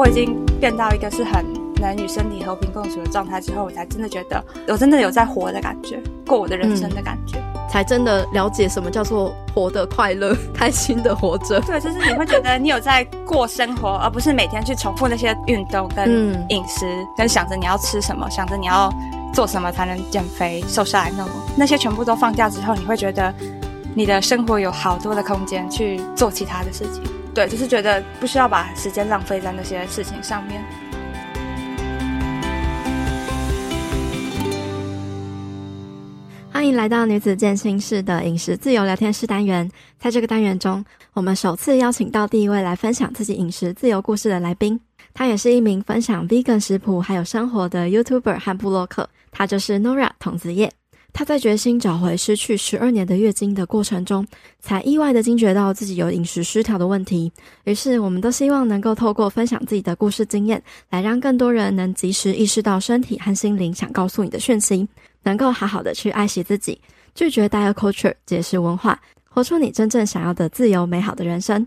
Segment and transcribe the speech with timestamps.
[0.00, 1.44] 我已经变到一个是很
[1.78, 11.60] 能与身体和平共处的状态之后，我才真的觉得我真的有在活的感觉，过我的人生的感觉，嗯、才真的了解什么叫做活得快乐、 开心的活着。
[11.60, 16.08] 对，就是你会觉得你有在过生活，而不是每天去重复那些运动跟
[16.48, 18.90] 饮食，嗯、跟想着你要吃什么，想着你要
[19.34, 23.34] 做什么才能减肥瘦下来那种，那些全部都放掉之后，你会觉得
[23.94, 27.02] 你的生活有好多的空间去做其他的事情。
[27.32, 30.62] 对，就是觉得不需要把时间浪费在那些事情上面。
[36.52, 39.70] 欢迎来到女子健心室的饮食自由聊天室单元。
[39.98, 44.78] 在这个单元中，我们首次邀请到第一位来分享自己饮食自由故事的来宾。
[45.14, 49.08] 他也是一名分享 vegan 食谱还有生活的 YouTuber 和部落客。
[49.30, 50.70] 他就是 Nora 筒子叶。
[51.12, 54.26] 她在决心找回失去十二年的月经的过程中，
[54.58, 57.30] 才意外的惊觉到自己有饮食失调的问题。
[57.64, 64.88] 于是，我们都希望能够透过分享自己的故事经验，来让更多人能及时意识到身体和心灵想告诉你的讯息，
[65.22, 66.80] 能够好好的去爱惜自己，
[67.14, 68.98] 拒绝 diet culture 节食文化，
[69.28, 71.66] 活出你真正想要的自由美好的人生。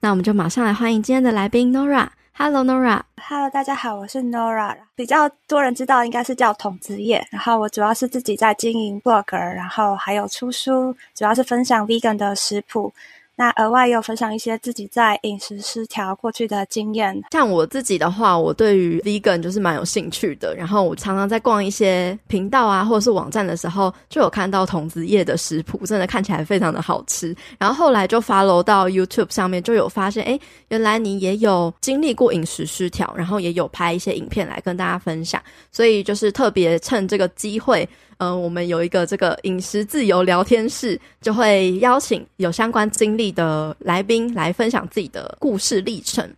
[0.00, 2.08] 那我们就马上来欢迎今天的来宾 Nora。
[2.36, 3.00] Hello Nora。
[3.28, 4.76] Hello，大家好，我是 Nora。
[4.96, 12.92] 比较多人知道应该是叫筒子叶，然后我主要是自己在经营 blog，然后还有出书，主要是分享 vegan 的食谱。
[13.36, 17.20] 那额外也有分享一些自己在饮食失调过去的经验。
[17.32, 20.54] 像我自己的话，我对于 vegan 就是蛮有兴趣的。
[20.56, 27.34] 然后我常常在逛一些频道啊，或者是网站的时候，就有看到筒子叶的食谱，真的看起来非常的好吃。
[27.58, 35.42] 然后后来就 follow 到 YouTube 上面，就有发现，诶，原来你也有经历过饮食失调，然后也有拍一些影片来跟大家分享。
[35.72, 37.88] 所以就是特别趁这个机会。
[38.18, 46.28] 嗯、呃，我们有一个这个饮食自由聊天室，就会邀请有相关经历的来宾来分享自己的故事历程。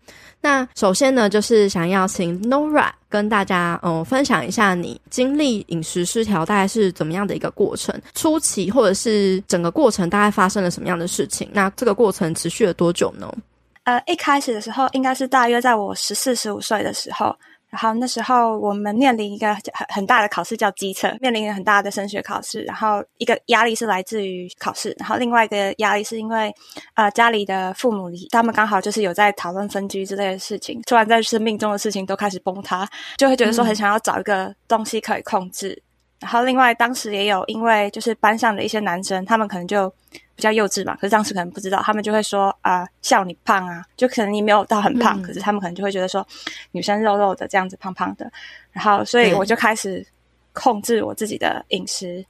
[0.41, 11.49] 那首先呢，就是想要请 Nora 跟大家嗯、呃、分享一下你经历饮食失调大概是怎么样的一个过程，初期或者是整个过程大概发生了什么样的事情？
[11.53, 13.33] 那这个过程持续了多久呢？
[13.85, 17.37] 呃，一开始的时候应该是大约在我十四十五岁的时候。
[17.77, 22.63] 然后那时候我们面临一个很很大的考试，叫机测，面临一个很大的升学考试。
[22.63, 26.51] 然后一个压力是来自于考试，然后另外一个压力是因为
[26.95, 32.89] 呃家里的父母离他们刚好就是有在讨论分居之类的事情，突然在生命中的事情都开始崩塌，
[33.19, 35.71] 就会觉得说很想要找一个东西可以控制。
[35.71, 35.83] 嗯、
[36.21, 39.93] 然后另外当时也有因为就是班上的一些男生，他们可能就。
[40.37, 46.25] 比较幼稚嘛，可是当时可能不知道，他们就会说啊、呃，笑你胖啊，就可能你没有到很胖，嗯、可是他们可能就会觉得说，
[46.73, 48.31] 女生肉肉的这样子胖胖的，
[48.71, 50.07] 然后所以我就开始
[50.53, 52.23] 控制我自己的饮食，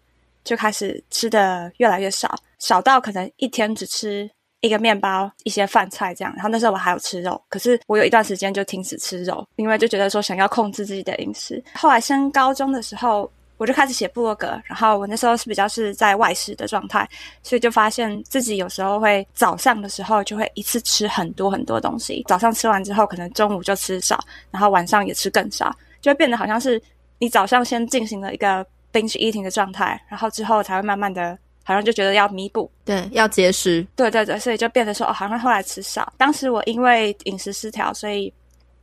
[0.45, 4.31] 就开始吃的越来越少，少到可能一天只吃
[4.61, 6.33] 一个面包、一些饭菜这样。
[6.37, 11.61] 然后那时候我还有吃肉，可是我有一段时间就停止吃肉，因为就觉得说想要控制自己的饮食。
[11.75, 13.29] 后来升高中的时候。
[13.59, 17.09] 我就开始写部落格，然后我那时候是比较是在外食的状态，
[17.43, 26.81] 所以就发现自己有时候会早上的时候就会一次吃很多很多东西，早上吃完之后可能中午就吃少，然后晚上也吃更少，就会变得好像是
[27.19, 28.63] 你早上先进行了一个
[28.93, 36.13] binge eating 的状态，然后之后才会慢慢的，好像就觉得要弥补，对，要节食，对对对，所以就变得说哦，好像后来吃少。
[36.19, 38.31] 当时我因为饮食失调，所以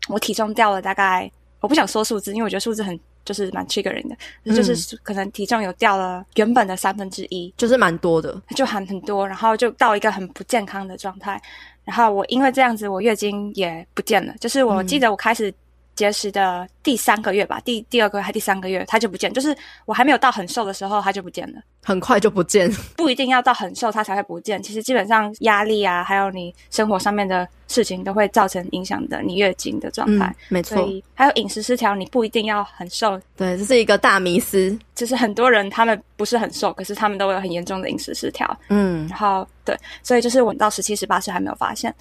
[0.09, 2.99] 我体重掉了大概，我不想说数字，因为我觉得数字很。
[3.25, 11.41] 就是蛮 triggering 的，嗯、就是可能体重有掉了原本的三分之一，就是蛮多的，就含很多，然后就到一个很不健康的状态。
[11.85, 14.33] 然后我因为这样子，我月经也不见了。
[14.39, 15.53] 就是我记得我开始
[15.95, 19.31] 节食的第三个月吧，第第二个月还第三个月，它就不见。
[19.33, 19.55] 就是
[19.85, 22.71] 我还没有到很瘦的时候，它就不见了，很快就不见。
[22.97, 27.47] 不一定要到很瘦它才会不见，其实基本上压力啊，还有你生活上面的。
[27.69, 30.77] 事情都会造成影响的，你月经的状态，嗯、没错。
[30.77, 33.19] 所以还有饮食失调，你不一定要很瘦。
[33.35, 34.77] 对，这是一个大迷思。
[34.93, 38.47] 就是很多人他们不是很瘦，可是他们都有很严重的饮食失调。
[38.69, 41.91] 嗯，然后对，所以就是我到十七、十八岁还没有发现。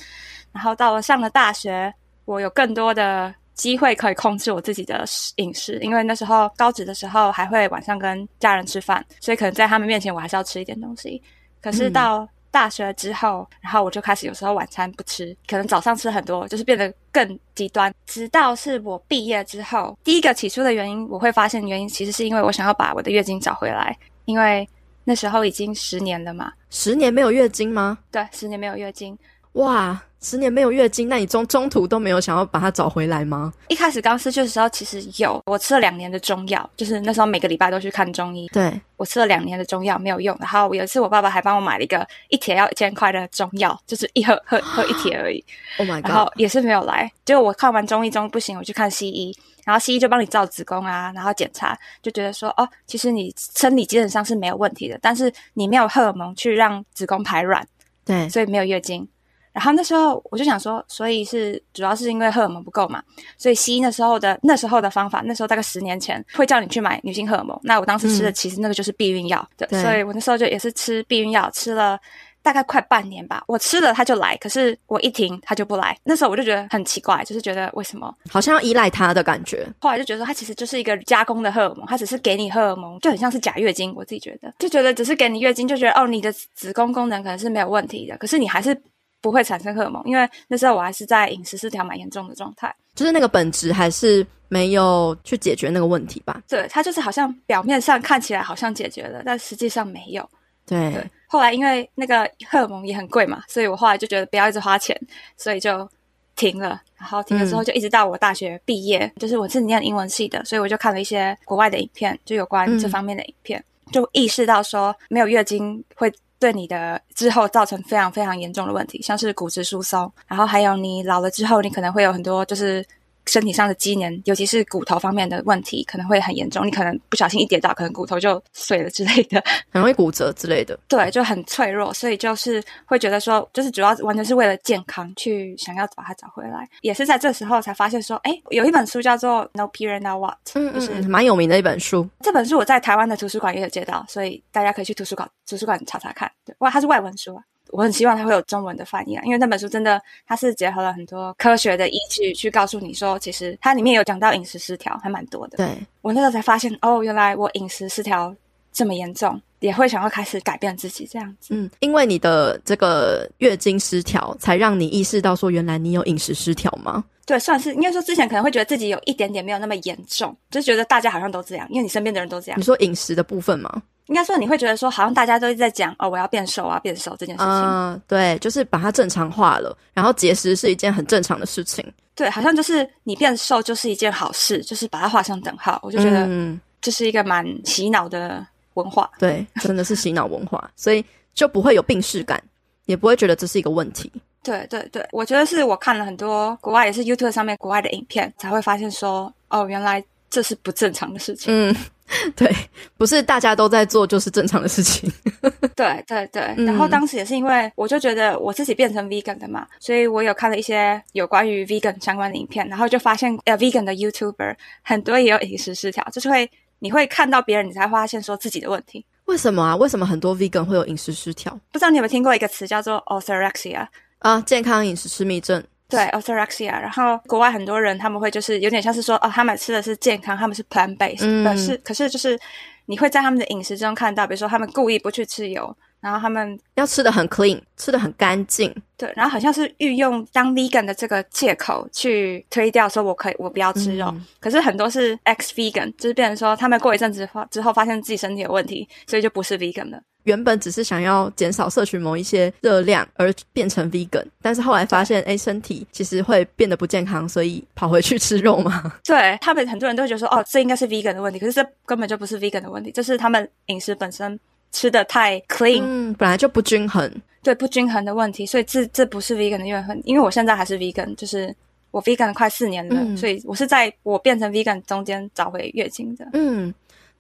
[0.53, 1.91] 然后到了上了大学，
[2.27, 5.05] 我有更多的机会可以控制我自己的
[5.37, 11.23] 饮食，因为那时候高职的时候还会晚上跟家人吃饭，所以可能在他们面前我还是要吃一点东西。
[11.61, 17.91] 可是到、嗯大学之后，然后我就开始有时候晚餐不吃，可能早上吃很多，就是变得更极端。
[18.05, 23.97] 直到是我毕业之后，第一个起初的原因，我会发现原因其实是因为我想要把我的月经找回来，
[24.27, 24.69] 因为
[25.05, 26.53] 那时候已经十年了嘛。
[26.69, 27.97] 十年没有月经吗？
[28.11, 29.19] 对，十年没有月经。
[29.53, 33.53] 哇，十年没有月经，那你中中途都没有想要把它找回来吗？
[33.69, 38.49] 一开始刚失去的时候，其实有，我吃了两年的中药，就是那时候每个礼拜都去看中医。
[38.53, 45.45] 对，我吃了两年的中药没有用，然后有一次我爸爸还帮我买了一个一帖要一千块的中药，就是一盒喝喝一帖而已。
[45.79, 46.11] Oh my god！
[46.11, 57.67] 然后也是没有来，结果我看完中医中不行，我去看西医，然后西医就帮你照子宫啊，然后检查，就觉得说哦，其实你生理基本上是没有问题的，但是你没有荷尔蒙去让子宫排卵，
[58.05, 59.09] 对，所以没有月经。
[59.53, 63.03] 然后那时候我就想说，所以是主要是因为荷尔蒙不够嘛，
[63.37, 67.59] 所以西医那时候的那时候的方法，那时候大概十年前会叫你去买女性荷尔蒙。
[67.63, 71.99] 那我当时吃的其实那个就是避孕药，对，对，所以我那时候就也是吃避孕药，吃了
[72.43, 73.45] 大概快半年吧。
[73.47, 75.97] 我吃了它就来，可是我一停它就不来。
[76.03, 79.67] 那时候我就觉得很奇怪，就是觉得为什么好像要依赖它的感觉。
[79.81, 83.95] 后来就觉得说它其实就是一个加工的荷尔蒙，它只是给你荷尔蒙，就很像是假月经。
[83.95, 88.75] 我自己觉得就觉得只是给你月经，就觉得哦你的子宫功能可能是没有问题的，可是你还是。
[89.23, 96.43] 不会产生荷尔蒙，因为那时候我还是在饮食失调蛮严重的状态，就是那个本质还是没有去解决那个问题吧？
[96.49, 100.29] 对，它就是好像表面上看起来好像解决了，但实际上没有。
[100.67, 105.01] 对，对，后来因为那个荷尔蒙也很贵嘛，所以我后来就觉得不要一直花钱，
[105.37, 105.89] 所以就
[106.35, 106.83] 停了。
[106.99, 116.13] 然后停了之后，就一直到我大学毕业，嗯、就是我是念英文系的，所以我就看了一些国外的影片，就有关这方面的影片，嗯、就意识到说没有月经会。
[116.43, 122.85] 对你的之后造成非常非常严重的问题，像是骨质疏松，然后还有你老了之后，你可能会有很多就是。
[123.33, 126.67] 身体上的机能，尤其是骨头方面的问题，可能会很严重。
[126.67, 129.43] 你可能不小心一跌倒，可能骨头就碎了之类的，
[129.73, 130.79] 很容易骨折之类的。
[130.87, 136.69] 对，就很脆弱，所以就是会觉得说，就是主要完全是为了健康去想要把它找回来。
[136.83, 142.07] 也是在这时候才发现说，哎，有一本书叫做《No Period Now What》，嗯，就是蛮有名的一本书。
[142.21, 146.31] 这本书我在台湾的图书馆也有借到，所以大家可以去图书馆图书馆查查看。
[146.45, 147.43] 对，哇，它是外文书啊。
[147.73, 155.57] 我很希望它会有中文的翻译啊，因为那本书真的，它是结合了很多科学的依据去告诉你说，其实它里面有讲到饮食失调，还蛮多的。
[155.57, 155.69] 对，
[156.03, 158.33] 我那时候才发现，哦，原来我饮食失调
[158.73, 161.55] 这么严重，也会想要开始改变自己这样子。
[161.55, 167.03] 嗯，因为你的这个月经失调，才让你意识到说，原来你有饮食失调吗？
[167.25, 172.61] 对，算是应该说之前可能会觉得自己有一点点没有那么严重，就觉得大家好像都这样，因为你身边的人都这样。
[172.61, 173.83] 你说饮食的部分吗？
[174.07, 177.53] 应该说你会觉得说，好像大家都在讲哦，我要变瘦啊，变瘦这件事情。
[177.53, 181.85] 嗯，对，就是把它正常化了，然后节食是一件很正常的事情。
[182.15, 185.79] 对，好像就是你变瘦就是一件好事，就是把它画上等号。
[185.83, 188.45] 我就觉得，嗯，这是一个蛮洗脑的
[188.75, 189.11] 文化。
[189.19, 192.43] 对，真的是洗脑文化，所以就不会有病视感，
[192.87, 194.13] 也不会觉得这是一个问题。
[194.43, 201.47] 对对对，我觉得是我看了很多国外也是 YouTube 上面国外的影片，才会发现说，哦，原来这是不正常的事情。
[201.55, 201.75] 嗯。
[202.37, 202.55] 对，
[202.97, 205.11] 不是大家都在做，就是正常的事情。
[205.75, 216.51] 对对对，然后当时也是因为我就觉得我自己变成 vegan 的嘛，所以我有看了一些有关于 vegan 相关的影片，然后就发现呃 vegan 的 YouTuber 很多也有饮食失调，就是会
[216.81, 219.05] 你会看到别人，你才发现说自己的问题。
[219.27, 219.77] 为什么啊？
[219.77, 221.53] 为什么很多 vegan 会有饮食失调？
[221.73, 223.87] 不知道你有没有听过一个词叫做 orthorexia
[224.19, 224.41] 啊？
[224.43, 225.63] 健康饮食失密症。
[225.93, 232.39] 对，orthorexia，然后国外很多人他们会就是有点像是说哦，他们吃的是健康，他们是 plant based，可、嗯、是可是就是
[232.87, 235.77] 你会在他们的饮食中看到，比如说他们故意不去吃油。
[236.03, 238.75] 然后他们要吃的很 clean，吃的很干净。
[238.97, 244.07] 对，然后好像是运用当 vegan 的这个借口去推掉，说我可以，我不要吃肉。
[244.09, 250.03] 嗯、可是很多是 ex vegan，就是变成说他们过一阵子之后发现自己身体有问题，所以就不是 vegan 了。
[250.25, 258.93] 原本只是想要减少摄取某一些热量而变成 vegan，但是后来发现，哎，身体其实会变得不健康，所以跑回去吃肉嘛。
[259.05, 264.39] 对，他们很多人都会觉得说，哦，这应该是 vegan 的问题，可是这根本就不是 vegan 的问题，这是他们饮食本身。
[264.75, 271.55] 吃的太 clean，嗯，本来就不均衡，对，不均衡的问题，所以这这不是 vegan 的怨恨，因为我现在还是 vegan，就是
[271.91, 276.27] 我 vegan 快四年了，嗯，所以我是在我变成 vegan 中间找回月经的。
[276.33, 276.73] 嗯，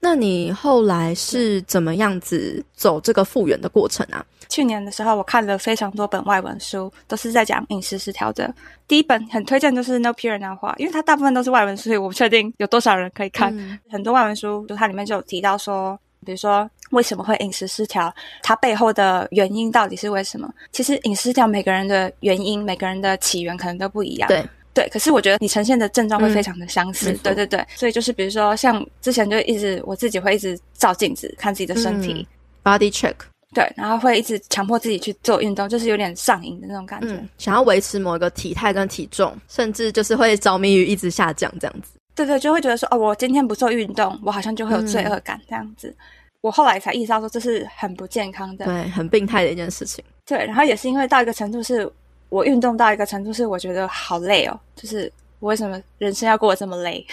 [0.05, 4.27] 那你后来是怎么样子走这个复原的过程啊？
[4.49, 8.53] 去年的时候，我看了非常多本外文书，都是在讲饮食失调的。
[8.89, 13.57] 第一本很推荐就是 No Period Now What，因为它大部分都是外文书，所以我不确定有多少人可以看。
[13.57, 15.99] 嗯，很多外文书，就它里面就有提到说。
[16.25, 18.15] 比如说，为什么会饮食失调？
[18.45, 20.49] 它背后的原因到底是为什么？
[20.71, 24.29] 其实饮食失调每个人的原因、每个人的起源可能都不一样。
[24.29, 27.13] 对对，可是我觉得你呈现的症状会非常的相似。
[27.13, 32.27] 嗯、对对对，所以就是比如说，像之前就一直我自己会一直照镜子看自己的身体、
[32.65, 33.15] 嗯、，body check。
[33.55, 37.09] 对，然后会一直强迫自己去做运动，就是有点上瘾的那种感觉。
[37.09, 41.91] 嗯、想要维持某一个体态跟体重，甚至就是会着迷于一直下降这样子。
[42.15, 45.89] 对对，就会觉得说，哦，我今天不做运动，我好像就会有罪恶感这样子。
[45.89, 45.97] 嗯
[46.43, 50.05] 我后来才意识到说，这是很不健康的，对，很病态的一件事情。
[50.27, 51.89] 对，然后也是因为到一个程度是，
[52.33, 57.07] 我运动到一个程度，是我觉得好累哦，就是我为什么人生要过得这么累？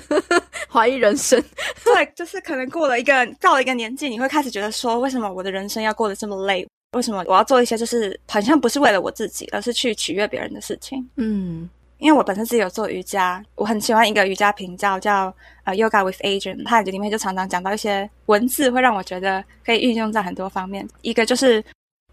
[0.72, 1.38] 怀疑人生。
[1.84, 6.66] 对，就是可能过了一个到了一个年纪，你会开始觉得说，为什么我的人生要过得这么累？
[6.96, 11.06] 为什么我要做一些就是好像不是为了我自己，而是去取悦别人的事情？
[11.16, 11.68] 嗯。
[11.98, 15.32] 因为我本身自己有做瑜伽，我很喜欢一个瑜伽频道叫
[15.64, 20.86] 呃 Yoga with Adriene，它里面就常常讲到一些文字，会让我觉得可以运用在很多方面。
[21.02, 21.62] 一个就是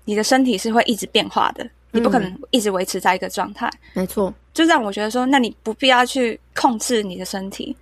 [0.06, 3.70] 你的身体是会一直变化的，你不可能一直维持在一个状态。
[3.94, 7.76] 没错，就让我觉得说，那你不必要去控制你的身体，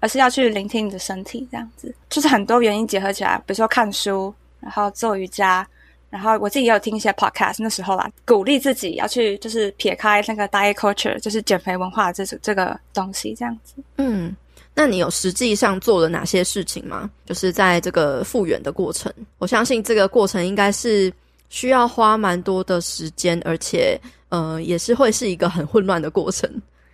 [0.00, 5.66] 而是要去聆听你的身体，这样子就是很多原因结合起来，比如说看书，然后做瑜伽。
[6.10, 13.74] 然后我自己也有听一些 podcast，那时候啦，鼓励自己要去，就是撇开那个 diet culture，就是减肥文化这这个东西，这样子。
[13.98, 14.34] 嗯，
[14.74, 17.10] 那你有实际上做了哪些事情吗？
[17.26, 21.12] 就是在这个复原的过程，我相信这个过程应该是
[21.48, 26.50] 需要花蛮多的时间，而且呃，也是会是一个很混乱的过程。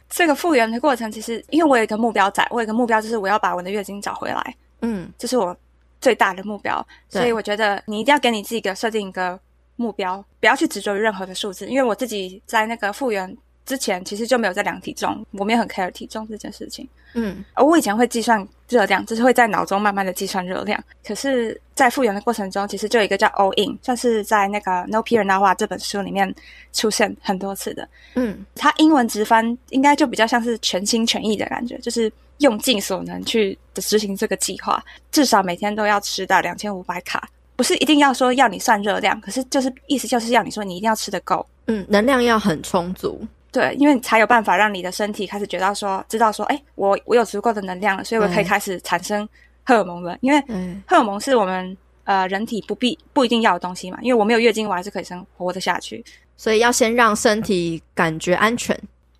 [0.09, 4.57] 这个复原的过程，其实因为我有一个目标在，我有一个目标就是我要把我的月经找回来。
[4.81, 5.57] 嗯，这是我。
[6.01, 9.41] 最大的目标，所以我觉得你一定要给你自己一个设定一个
[9.77, 11.67] 目标，不要去执着于任何的数字。
[11.67, 13.35] 因为我自己在那个复原
[13.65, 16.87] 之前，其实就没有在量体重，我没有很 care 体重这件事情。
[17.15, 20.83] 嗯，而我以前会计算热量，就是会在脑中慢慢的计算热量。
[21.07, 26.35] 可是，在复原的过程中，其实就有一个叫 all in，算是在那个 No Peer Now What 这本书里面
[26.73, 27.89] 出现很多次的。
[28.15, 32.13] 嗯，它英文直翻应该就比较像是全心全意的感觉，就是。
[32.39, 49.29] 用尽所能去执行这个计划，至少每天都要吃到两千五百卡，不是一定要说要你算热量，可是就是意思就是要你说你一定要吃得够，嗯，能量要很充足，对，因为你才有办法让你的身体开始觉得说，知道说，哎，我我有足够的能量了，所以我可以开始产生
[49.63, 50.41] 荷尔蒙了，因为
[50.89, 56.05] 荷尔蒙是我们呃人体不必不一定要的东西嘛，因为我没有月经，我还是可以生活得下去，
[56.37, 58.77] 所以要先让身体感觉安全。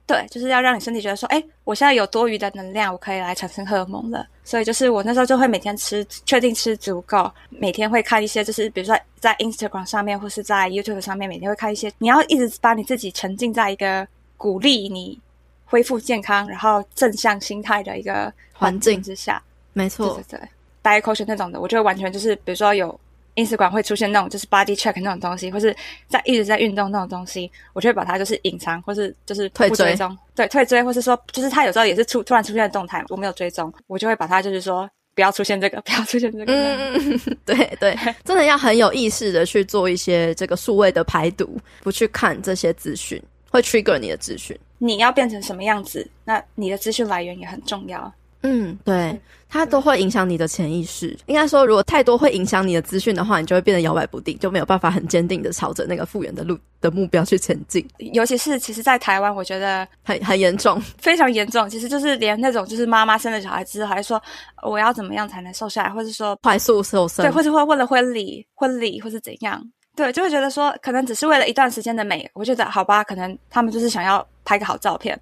[0.07, 4.27] 对，就是要让你身体觉得说，哎，我现在有多余的能量，我可以来产生荷尔蒙了。
[4.43, 11.91] 所以就是我那时候就会每天吃，确定吃足够，每天会看一些，就是比如说在 Instagram 上面或是在 YouTube 上面，每天会看一些。
[11.97, 15.21] 你要一直把你自己沉浸在一个鼓励你
[15.65, 19.43] 恢复健康，然后正向心态的一个环境之下。
[19.73, 20.49] 没错，对对对
[20.83, 22.99] ，diet culture 那种的，我就会完全就是，比如说有。
[23.37, 25.75] Instagram 会出现那种就是 body check 那种东西，或是
[26.07, 36.55] 在一直在运动那种东西，我就会把它就是隐藏，或是就是不追踪，退追，对，退追，或是说就是它有时候也是出突然出现的动态，我没有追踪，我就会把它就是说不要出现这个， 不要出现这个。
[36.55, 43.21] 嗯，对对，真的要很有意识的去做一些这个数位的排毒，不去看这些资讯，
[43.55, 44.59] 会 trigger 你的资讯。
[44.79, 48.13] 你要变成什么样子，那你的资讯来源也很重要。
[48.43, 49.19] 嗯，对，
[49.49, 51.17] 它都会影响你的潜意识。
[51.27, 57.89] 应该说，如果太多会影响你的资讯的话，你就会变得摇摆不定，就没有办法很坚定的朝着那个复原的路的目标去前进。
[58.13, 61.71] 尤其是，其实，在台湾，我觉得很 很严重，非常严重。
[61.71, 64.21] 其实就是连那种就是妈妈生了小孩之后，还说
[64.63, 69.63] 我要怎么样才能瘦下来，或是说快速瘦身，对，或者会为了婚礼、婚礼或是怎样，
[69.97, 72.31] 对，就会觉得说可能只是为了一段时间的美。
[72.35, 75.19] 我觉得好吧，可能他们就是想要拍个好照片，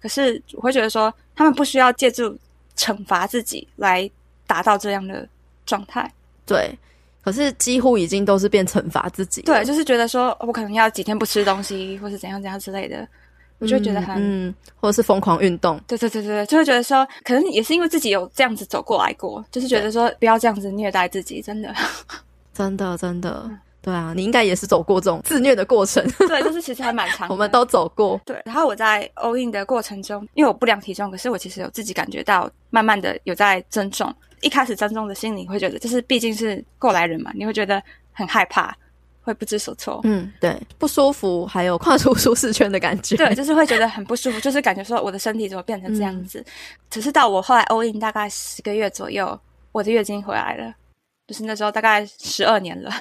[0.00, 2.38] 可是我会觉得说他们不需要借助。
[2.78, 4.08] 惩罚自己来
[4.46, 5.28] 达到这样的
[5.66, 6.08] 状态，
[6.46, 6.72] 对。
[7.24, 13.04] 可是几乎已经都是变惩罚自己，对，就是觉得说我可能要几天不吃东西，或是怎样怎样之类的，
[13.58, 21.74] 我就觉得很，嗯，或者是疯狂运动，对对对对，就会觉得说，可能也是因为自己有这样子走过来过，就是觉得说不要这样子虐待自己，真的，
[22.54, 23.42] 真 的真的。
[23.46, 26.04] 嗯对啊，你应该也是走过这种自虐的过程。
[26.26, 27.32] 对，就是其实还蛮长的。
[27.34, 28.20] 我们都走过。
[28.24, 34.12] 对，然后我在 all in 的过程中，因为我不量体重，可是我其实有自己感觉到，慢慢的有在增重。
[34.40, 37.82] 一开始增重的心里会觉得，就是毕竟是过来人嘛，你会觉得
[38.12, 38.76] 很害怕，
[39.22, 40.00] 会不知所措。
[40.04, 43.16] 嗯，对，不舒服，还有跨出舒适圈的感觉。
[43.16, 46.40] 对，就是会觉得很不舒服，就是感觉说我的身体怎么变成这样子。
[46.40, 46.44] 嗯、
[46.90, 49.38] 只是到我后来 all in 大概十个月左右，
[49.72, 50.72] 我的月经回来了，
[51.26, 52.92] 就是那时候大概十二年了。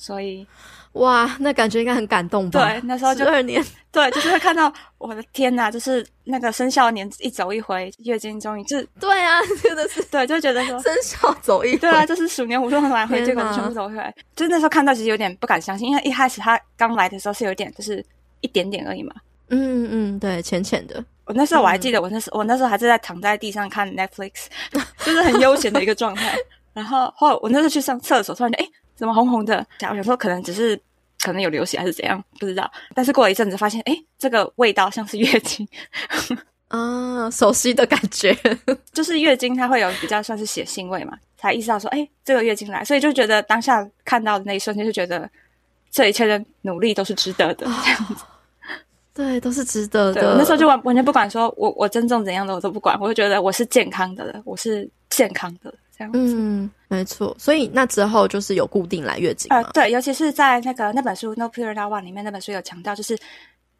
[0.00, 0.46] 所以，
[0.92, 2.66] 哇，那感觉应该很感动吧？
[2.66, 18.02] 对，那时候就二年， 对，就是会看到我的天呐，就是那个生肖年一走一回，月经终于就是对啊，真的是 对，就觉得说生肖走一回，对啊，就是鼠年虎兔来回，结果全部走回来，就那时候看到其实有点不敢相信，因为一开始他刚来的时候是有点就是
[18.40, 19.14] 一点点而已嘛，
[19.50, 21.04] 嗯嗯，对，浅浅的。
[21.26, 24.46] 我那时候我还记得，我那时、嗯、我那时候还是在躺在地上看 Netflix，
[25.04, 26.34] 就是很悠闲的一个状态。
[26.72, 28.70] 然后后来我那时候去上厕所，突然间哎。
[29.00, 29.66] 诶怎么红红的？
[29.80, 30.78] 我想说可能只是
[31.22, 32.70] 可能有流血还是怎样，不知道。
[32.94, 35.66] 但是过了一阵子，发现哎，这个味道像是月经
[36.68, 38.36] 啊，熟悉的感觉，
[38.92, 45.28] 就是月经它会有比较算是血腥味嘛，才意识到说哎，这个月经来，所以就觉得当下看到的那一瞬间就觉得
[45.90, 48.24] 这一切的努力都是值得的，这样子。
[49.12, 50.36] 对，都是值得的。
[50.38, 56.18] 那时候就完完全不管说，说我我真正怎样的我都不管，我就觉得我是健康的了，我是健康的这样子。
[56.18, 57.36] 嗯，没错。
[57.38, 59.54] 所以那之后就是有固定来月经。
[59.54, 63.18] 呃，对，尤其是在那个那本书《No Period Not One》里面，那本书有强调，就是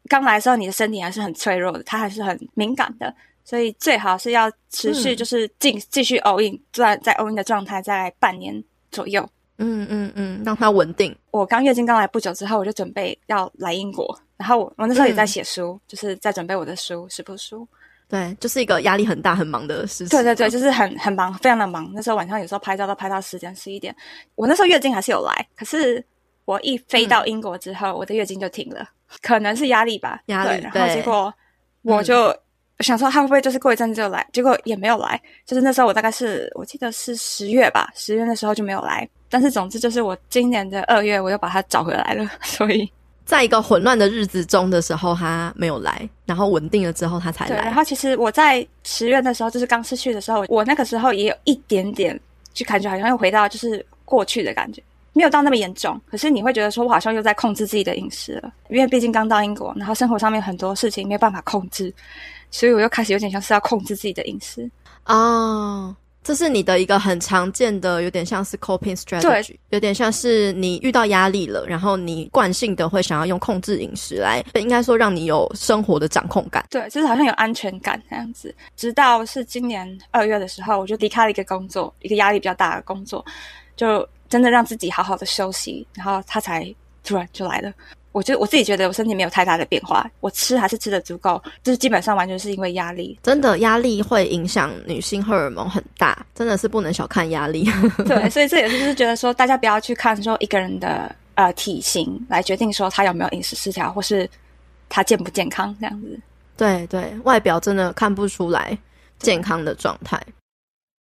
[0.07, 3.11] 刚来的时候你的身体还是很脆弱的，它还是很敏感的，
[3.43, 9.27] 所以最好是要持续就是继继续 all in，在在 all in 的状态在半年左右。
[9.57, 11.15] 嗯嗯嗯，让它稳定。
[11.31, 17.67] 我刚月经刚来不久之后，我就准备要来英国，然后我我那时候也在写书，嗯、就是在准备我的书食谱书。
[18.11, 20.09] 对，就是一个压力很大、很忙的事情。
[20.09, 21.89] 对对对，就是很很忙，非常的忙。
[21.95, 23.95] 那时候晚上有时候拍照都拍到十点、十一点。
[24.35, 26.05] 我那时候月经还是有来，可是
[26.45, 28.87] 我一飞到英国之后，嗯、我的月经就停了，
[29.21, 30.21] 可能是压力吧。
[30.27, 30.61] 压力。
[30.61, 31.33] 对，然后结果
[31.81, 32.27] 我就。
[32.27, 32.39] 嗯
[32.81, 35.21] 想说他会不会就是过一阵子就来，结果也没有来。
[35.45, 39.07] 就是那时候我大概是我记得是十月吧，十月的时候就没有来。
[39.29, 42.27] 但是总之就是我今年的二月我又把它找回来了。
[42.41, 42.91] 所以
[43.23, 47.57] 在一个混乱的日子中的时候他没有来，然后稳定了之后他才来。
[47.57, 52.17] 对，然后其实我在十月的时候就是刚失去的时候，我那个时候也有一点点
[52.53, 55.99] 就感觉好像又回到就是过去的感觉，没有到那么严重。
[56.09, 61.93] 可是你会觉得说我好像又在控制自己的饮食了，因为毕竟刚到英国，然后生活上面很多事情没有办法控制。
[62.49, 64.69] 所以我又开始有点像是要控制自己的饮食
[65.05, 76.63] 哦，这是你的一个很常见的，有点像是 coping strategy，有点像是你遇到压力了，然后你惯性的会想要用控制饮食来，应该说让你有生活的掌控感。
[76.69, 78.53] 对，就是好像有安全感这样子。
[78.77, 83.25] 直到是今年二月的时候，我就离开了一个工作，一个压力比较大的工作，
[83.75, 86.71] 就真的让自己好好的休息，然后他才
[87.03, 87.73] 突然就来了。
[88.11, 93.17] 我觉得我自己觉得我身体没有太大的变化，我吃还是吃的足够，就是基本上完全是因为压力。
[93.23, 97.69] 真的压力会影响女性荷尔蒙很大，真的是不能小看压力。
[98.05, 104.29] 对，所以这也是就是觉得说，大家不要去看说一个人的呃体型来决定说他有没有饮食失调，或是
[104.89, 106.19] 他健不健康这样子。
[106.57, 108.77] 对对，外表真的看不出来
[109.19, 110.21] 健康的状态。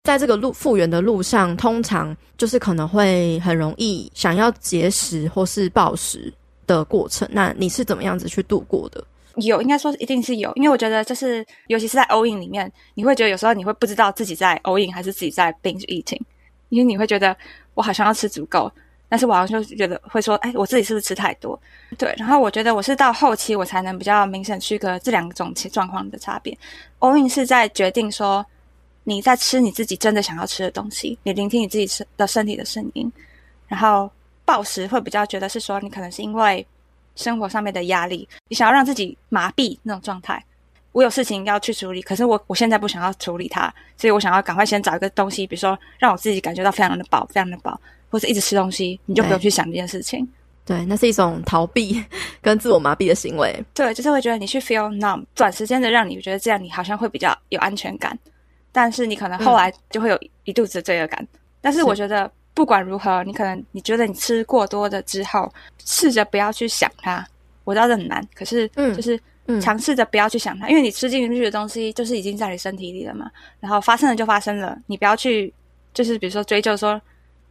[0.03, 6.33] 在这个路复原的路上，通常就是可能会很容易想要节食或是暴食
[6.75, 9.03] 的过程，那你是怎么样子去度过的？
[9.35, 16.19] 有，应该说一定是有，因为我觉得就是，尤其是在 all in 里面，你会觉得有时候你会不知道自己在 all in 还是自己在 binge eating，
[16.69, 17.35] 因为你会觉得
[17.73, 18.69] 我好像要吃足够，
[19.07, 21.57] 但是我好像就觉得会说，哎，我自己是不是吃太多？
[21.97, 26.57] 对，然后我觉得我是到后期我才能比较明显区隔这两种状况的差别。
[26.99, 28.45] all in 是在决定说
[29.05, 33.09] 你在吃你自己真的想要吃的东西，你聆听你自己身的身体的声音，
[33.67, 34.09] 然后。
[34.49, 36.65] 暴食会比较觉得是说，你可能是因为
[37.15, 40.43] 生活上面的压力，你想要让自己麻痹那种状态。
[40.91, 50.27] 我有事情要去处理，可是我我现在不想要处理它，所以我想要赶快先找一个东西，比如说让我自己感觉到非常的饱，非常的饱，或者一直吃东西，你就不用去想这件事情。
[50.65, 52.03] 对，那是一种逃避
[52.41, 53.63] 跟自我麻痹的行为。
[53.75, 58.17] 对，就是会觉得你去 feel numb，短时间的让你觉得这样你好像会比较有安全感，
[58.71, 61.21] 但是你可能后来就会有一肚子的罪恶感。
[61.21, 62.31] 嗯、但是我觉得。
[62.59, 65.49] 不管如何，你可能你觉得你吃过多的之后，
[65.85, 67.25] 试着不要去想它。
[67.63, 69.17] 我知道这很难，可是就是
[69.61, 73.31] 尝试着不要去想它，嗯嗯、因为你吃进去的东西就是已经在你身体里了嘛。
[73.61, 75.53] 然后发生了就发生了，你不要去
[75.93, 77.01] 就是比如说追究说，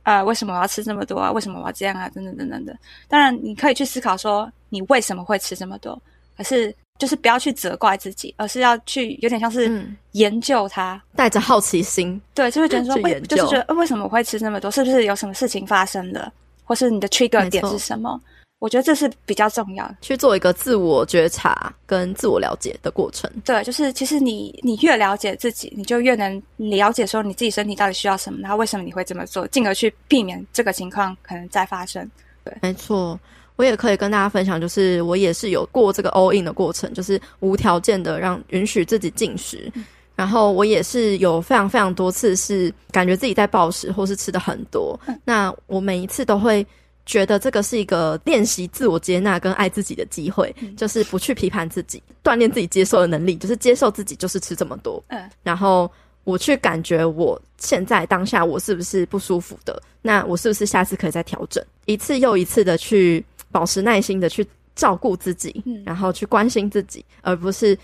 [0.03, 1.33] 呃，为什么我要吃这么多啊？
[1.33, 2.07] 为什么我要这样啊？
[2.11, 2.77] 等等等等的。
[3.09, 5.99] 当然你可以去思考说，你为什么会吃这么多，
[6.37, 6.77] 可是。
[6.99, 14.71] 就是不要去责怪自己，而是要去有点像是研究它，嗯、带着好奇心，对，就会觉得说， 为就是觉得、呃、为什么我会吃这么多？
[14.71, 16.33] 是不是有什么事情发生了，
[16.65, 18.21] 或是你的 trigger 点是什么？
[18.59, 23.31] 我觉得这是比较重要，去做一个自我觉察跟自我了解的过程。
[23.45, 32.11] 对，就是其实你你越了解自己，你就越能了解说你自己身体到底需要什么，然后为什么你会这么做，进而去避免这个情况可能再发生。
[32.43, 33.17] 对，没错。
[33.59, 46.65] 我也可以跟大家分享，就是我也是有过这个 all in 的过程，就是无条件的让允许自己进食，嗯、然后我也是有非常非常多次是感觉自己在暴食或是吃的很多，嗯、那我每一次都会
[47.05, 55.91] 觉得这个是一个练习自我接纳跟爱自己的机会，嗯、就是不去批判自己，锻炼自己接受的能力，就是接受自己就是吃这么多，嗯，然后。
[56.25, 59.83] 我去感觉我现在当下我是不是不舒服的？
[60.03, 61.65] 那我是不是下次可以再调整？
[61.87, 67.79] 一次又一次的去保持耐心的去照顾自己，嗯，然后去关心自己，而不是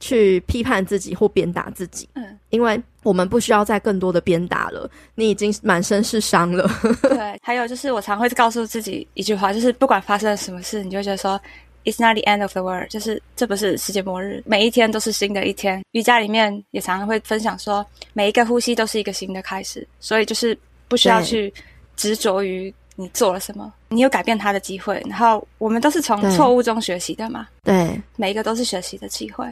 [0.00, 2.08] 去批判自己或鞭打自己。
[2.14, 6.68] 嗯，因为我们不需要再更多的鞭打了，你已经满身是伤了。
[7.02, 11.40] 对，还有就是我常会告诉自己一句话，就是不管发生了什么事，你就觉得说。
[11.88, 15.80] It's not the end of the world，就是这不是世界末日，每一天都是新的一天。
[15.92, 21.54] 瑜伽里面也常常会分享说，每一个呼吸都是一个新的开始，所以就是不需要去
[21.94, 25.00] 执着于你做了什么，你有改变他的机会。
[25.08, 29.46] 然后我们都是从错误中学习的嘛，对，每一个都是学习的机会。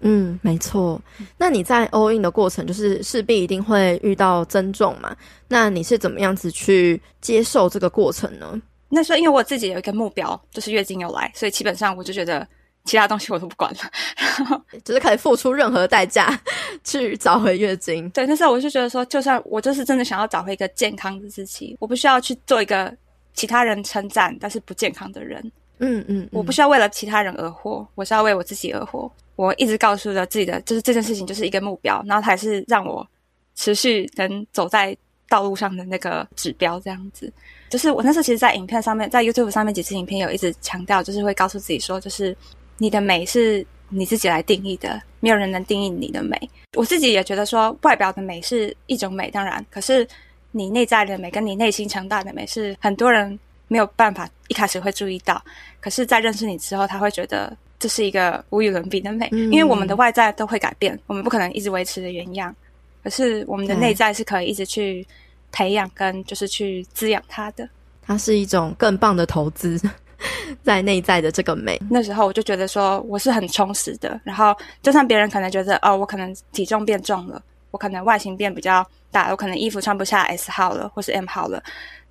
[0.00, 1.00] 嗯，没错。
[1.36, 5.16] 那你在 all in 的过程，就是势必一定会遇到增重嘛？
[5.48, 8.62] 那你是怎么样子去接受这个过程呢？
[8.88, 12.46] 那时候因为我自己有一个目标，就是月经有来，所以基本上我就觉得
[12.88, 13.80] 其他东西我都不管了，
[14.38, 16.40] 然 后就是可以付出任何代价
[16.82, 18.08] 去找回月经。
[18.10, 22.90] 对，那时候我就觉得说，就算我就是真的想要找回一个健康的自己，我不需要去做一个
[23.34, 25.38] 其他人称赞但是不健康的人。
[25.80, 29.10] 嗯嗯，嗯，我不需要为了其他人而活，我是要为我自己而活。
[29.36, 33.06] 我一直告诉着自己的，就是这件事情就是一个目标，然后它还是让我
[33.54, 34.96] 持续能走在
[35.28, 37.30] 道路上的那个指标，这样子。
[37.68, 42.34] 就是我那时候其实，在影片上面，在 YouTube 上面几次影片有一直强调，就是会告诉自己说，就是
[42.78, 46.36] 你的美是你自己来定义的，没有人能定义你的美。
[46.76, 50.06] 我自己也觉得说，外表的美是一种美，当然，可是
[50.52, 53.38] 你内在的美跟你内心强大的美，是很多人
[53.68, 55.42] 没有办法一开始会注意到，
[55.80, 57.56] 可是，在认识你之后，他会觉得。
[57.80, 62.52] 这是一个无与伦比的美，嗯，因为我们的外在都会改变，我们不可能一直维持的原样，
[63.04, 65.06] 可是我们的内在是可以一直去
[65.52, 67.68] 培养跟就是去滋养它的。
[68.02, 69.80] 它是一种更棒的投资，
[70.62, 71.80] 在内在的这个美。
[71.90, 81.62] 那时候我就觉得说我是很充实的，然后就算别人可能觉得哦，我可能体重变重了，我可能外形变比较大，我可能衣服穿不下 S 号了，或是 M 号了，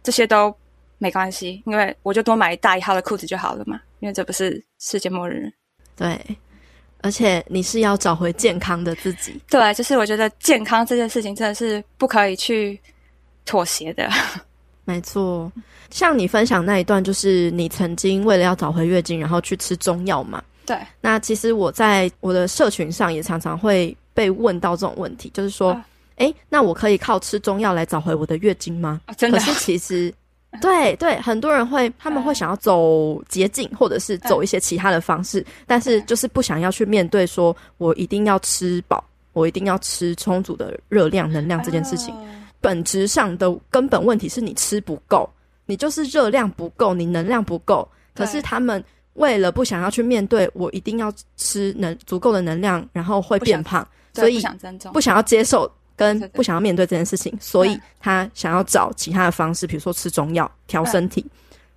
[0.02, 0.56] 这些都
[0.98, 3.80] 没关系，因为我就多买大一号的裤子就好了嘛。
[4.00, 5.52] 因为这不是世界末日，
[5.96, 6.20] 对，
[7.02, 12.80] 而且你是要找回健康的自己，对，就是我觉得健康这件事情真的是不可以去
[13.44, 14.08] 妥协的。
[14.88, 15.52] 没错，
[15.90, 20.42] 像你分享那一段，就是你曾经为了要找回月经，然后去吃中药嘛？
[20.66, 20.78] 对。
[21.02, 25.72] 那其实我在我的社群上也常常会被问到这种问题，就是说，
[26.16, 29.02] 哎、啊，那我可以靠吃中药来找回我的月经吗？
[29.08, 29.38] 啊、真的？
[29.38, 30.14] 可是其实。
[30.62, 42.16] 对对，很多人会，他们会想要走捷径，或者是走一些其他的方式，但是就是不想要去面对说，我一定要吃饱，我一定要吃充足的热量、能量这件事情。
[42.68, 45.30] 本质上的根本问题是你吃不够，
[45.66, 47.88] 你就是热量不够，你能量不够。
[48.14, 54.44] 可是他们为了不想要去面对，我一定要吃能足够的能量，然后会变胖，所以
[54.92, 55.72] 不想要接受。
[55.96, 61.26] 跟不想要面对这件事情，所以他想要找其他的方式，比如说吃中药调身体，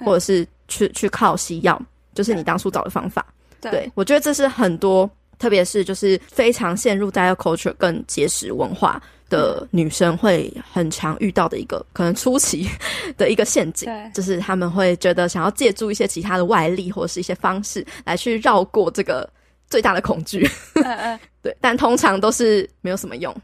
[0.00, 1.80] 或者是去去靠西药，
[2.12, 3.24] 就是你当初找的方法。
[3.62, 12.68] 对，对我觉得这是很多，特别是就是非常陷入 diet culture 跟节食文化的女生会很常遇到的一个可能初期
[13.16, 19.26] 的一个陷阱，就是他们会觉得想要借助一些其他的外力或者是一些方式来去绕过这个
[19.68, 20.46] 最大的恐惧。
[20.74, 23.34] 嗯嗯， 对，但通常都是没有什么用。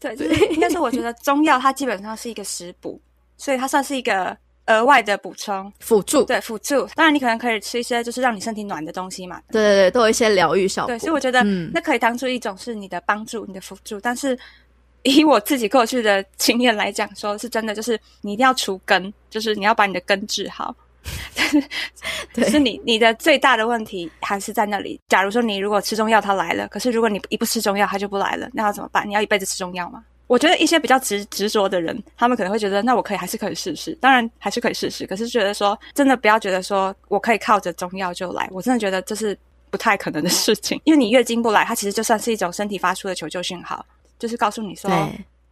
[0.00, 3.00] 对，就是应该是我觉得中药它基本上是一个食补，
[3.38, 6.24] 所以它算是一个额外的补充辅助。
[6.24, 6.86] 对，辅助。
[6.94, 9.40] 当然你可能可以吃一些就是让你身体暖的东西嘛。
[9.50, 10.94] 对对对，都有一些疗愈效果。
[10.94, 14.00] 对，所以我觉得那可以当做一种是你的帮助、你的辅助。
[14.00, 14.38] 但是
[15.04, 20.74] 以我自己过去的经验来讲，说是真的，就是你一定要除根，就是你要把你的根治好。
[21.36, 21.60] 但是，
[22.34, 24.98] 可，是你你的最大的问题还是在那里。
[25.08, 29.06] 假如说你如果吃中药它来了，可是如果你一不吃中药它就不来了，那要怎么办？
[29.06, 30.02] 你要一辈子吃中药吗？
[30.26, 35.06] 我觉得一些比较执执着的人，他们可能会觉得，那我可以还是可以试试，当然还是可以试试。
[35.06, 39.38] 可是觉得说，真的不要觉得说我可以靠着中药就来，我真的觉得这是
[39.68, 40.80] 不太可能的事情。
[40.84, 43.84] 因为你月经不来，它其实就算是一种身体发出的求救讯号，
[44.24, 44.90] 就是告诉你说。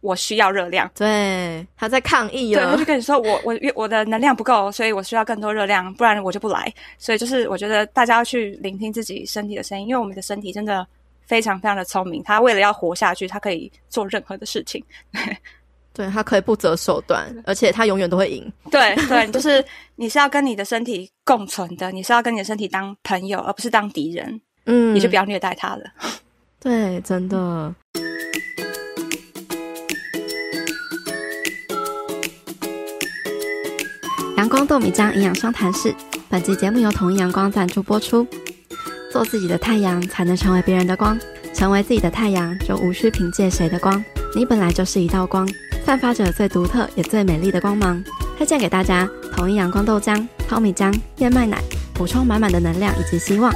[0.01, 2.61] 我需要热量，对，他在抗议了。
[2.61, 6.69] 对，我就跟你说，我我我的能量不够，所以我需要更多热量，不然我就不来。
[6.97, 10.85] 所以就是我觉得大家要去聆听自己身体的声音，因为我们的身体真的
[11.25, 14.83] 非常非常的聪明，他为了要活下去，他可以做任何的事情。
[15.95, 18.51] 对，他可以不择手段，而且他永远都会赢。
[18.69, 19.63] 对对，就是
[19.95, 24.41] 你是要跟你的身体共存的，你是要跟你的身体当朋友，而不是当敌人。
[24.65, 25.83] 嗯，你就不要虐待他了。
[26.59, 27.73] 对，真的。
[34.43, 35.95] 阳光豆米浆营养商谈室，
[36.27, 38.27] 本期节目由统一阳光赞助播出。
[39.09, 41.17] 做自己的太阳，才能成为别人的光。
[41.53, 44.03] 成为自己的太阳，就无需凭借谁的光。
[44.35, 45.47] 你本来就是一道光，
[45.85, 48.03] 散发着最独特也最美丽的光芒。
[48.37, 53.49] 推荐给大家统一阳光豆浆、糙米浆、燕麦奶，补充满满的能量以及希望。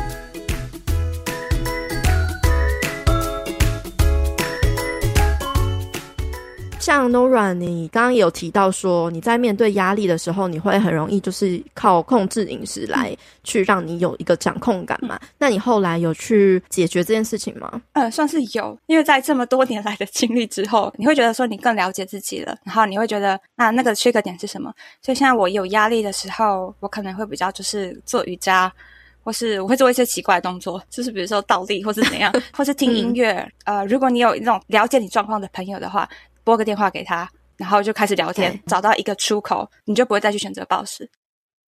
[6.88, 15.20] 像 Nora，你刚刚有提到说，你在面对压力的时候，你会很容易就是靠控制饮食来去让你有一个掌控感嘛？
[15.22, 17.82] 嗯、那你后来有去解决这件事情吗？
[17.92, 24.74] 呃，算是有，因为在这么多年来的经历之后，你会觉得说你更了解自己了，然后你会觉得那，那个缺个点是什么？
[25.02, 28.72] 所以现在我有压力的时候，我可能会比较就是做瑜伽。
[29.24, 33.34] 或是我会做一些奇怪的动作，就是比如说倒立，或是怎样， 或是听音乐。
[33.66, 36.08] 嗯、呃，如果你有那种了解你状况的朋友的话，
[36.48, 41.10] 拨个电话给他，然后就开始聊天，找到一个出口，你就不会再去选择暴食。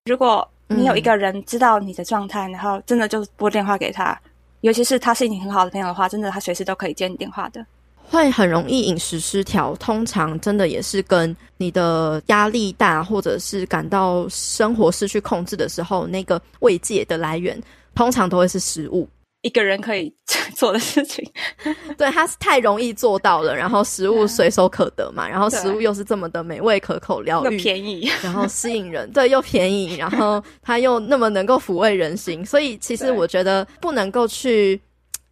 [0.06, 4.18] 如果你有一个人知道你的状态，嗯、然后真的就拨电话给他，
[4.62, 7.65] 尤其是他是你很好的朋友的话，真的他随时都可以接你电话的。
[8.10, 17.62] 会很容易饮食失调，通常真的也是跟你的压力大，或者是感到生活失去控制的时候，那个慰藉的来源，
[17.94, 19.06] 通常都会是食物。
[19.41, 20.13] 一个人可以
[20.56, 21.23] 做的事情，
[21.97, 34.80] 对，它是太容易做到了，然后食物随手可得嘛，然后食物又是这么的美味可口、疗愈、又便宜，然后吸引人，对，又便宜，然后它又那么能够抚慰人心，所以其实我觉得不能够去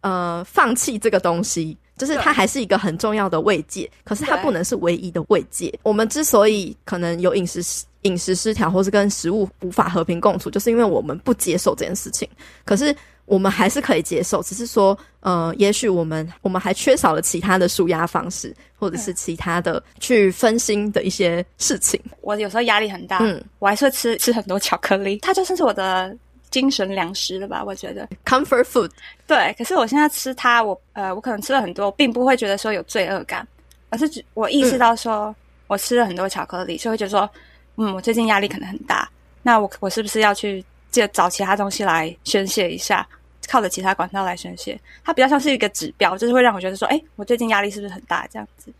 [0.00, 1.76] 呃放弃这个东西。
[1.98, 5.76] 就是它还是一个很重要的慰藉，可是它不能是唯一的慰藉。
[5.82, 7.60] 我们之所以可能有饮食
[8.02, 12.28] 饮食失调，或是跟食物无法和平共处，就是因为我们不接受这件事情。
[12.64, 12.94] 可是
[13.28, 22.00] 我们还是可以接受，只是说，呃，也许我们我们还缺少了其他的舒压方式，或者是其他的去分心的一些事情。
[22.22, 26.16] 我有时候压力很大，嗯，我还是会吃吃很多巧克力，它就算是我的。
[26.50, 27.62] 精神粮食了吧？
[27.62, 28.90] 我觉得 comfort food。
[29.26, 33.46] 对，可是我现在吃它，我呃，我可能吃了很多，并不会觉得说有罪恶感，
[33.90, 35.36] 而是我意识到说，
[35.66, 37.28] 我吃了很多巧克力，嗯、所以会觉得说，
[37.76, 39.06] 嗯，我最近压力可能很大，
[39.42, 43.06] 那我我是不是要去借找其他东西来宣泄一下，
[43.48, 44.78] 靠着其他管道来宣泄？
[45.02, 48.26] 它比较像是一个指标，就是会让我觉得说，哎，我最近压力是不是很大？
[48.30, 48.70] 这样子。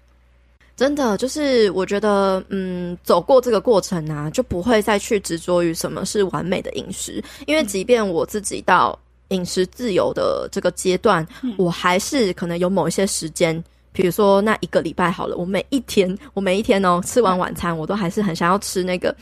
[0.77, 7.21] 真的就是，我觉得，嗯，走过这个过程啊，就不会再去执着于什么是完美的饮食。
[7.47, 8.97] 因为即便我自己到
[9.31, 19.13] 饮食自由的这个阶段，嗯、我还是可能有某一些时间，比如说那一个礼拜好了，我每一天，我每一天哦，吃完晚餐，我都还是很想要吃那个。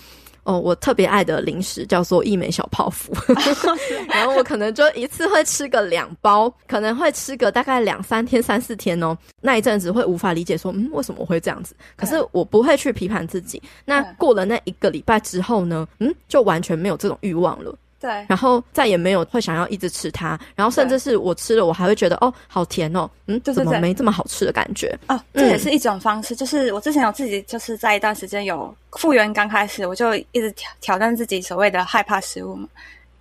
[0.47, 3.13] 哦，我特别爱的零食叫做一美小泡芙，
[4.09, 9.19] 然后我可能就一次会吃个两包，可能会吃个大概两三天、三四天哦。
[9.41, 11.75] 那一阵子会无法理解说，嗯，为什么我会这样子？
[11.97, 13.61] 可是我不会去批判自己。
[13.85, 17.75] 那过了那一个礼拜之后呢，嗯，就完全没有这种欲望了。
[17.99, 24.97] 对，然后再也没有会想要一直吃它，然后甚至是我吃了，我还会觉得哦，好甜哦，嗯，怎么没这么好吃的感觉？
[25.09, 26.37] 哦，这也是一种方式。
[26.37, 32.69] 就是我之前有自己就是在一段时间有复原刚开始，我就一直挑挑战自己所谓的害怕食物嘛，